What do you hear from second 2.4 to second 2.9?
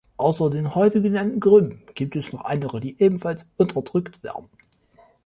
andere,